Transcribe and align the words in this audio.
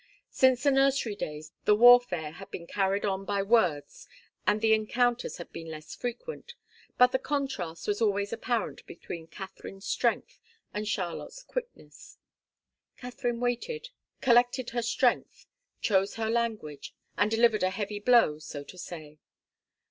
Since 0.31 0.63
the 0.63 0.71
nursery 0.71 1.15
days 1.15 1.51
the 1.65 1.75
warfare 1.75 2.31
had 2.31 2.49
been 2.49 2.65
carried 2.65 3.05
on 3.05 3.23
by 3.23 3.43
words 3.43 4.07
and 4.47 4.59
the 4.59 4.73
encounters 4.73 5.37
had 5.37 5.51
been 5.53 5.69
less 5.69 5.93
frequent, 5.93 6.55
but 6.97 7.11
the 7.11 7.19
contrast 7.19 7.87
was 7.87 8.01
always 8.01 8.33
apparent 8.33 8.83
between 8.87 9.27
Katharine's 9.27 9.85
strength 9.85 10.39
and 10.73 10.87
Charlotte's 10.87 11.43
quickness. 11.43 12.17
Katharine 12.97 13.39
waited, 13.39 13.89
collected 14.21 14.71
her 14.71 14.81
strength, 14.81 15.45
chose 15.81 16.15
her 16.15 16.31
language 16.31 16.95
and 17.15 17.29
delivered 17.29 17.61
a 17.61 17.69
heavy 17.69 17.99
blow, 17.99 18.39
so 18.39 18.63
to 18.63 18.79
say. 18.79 19.19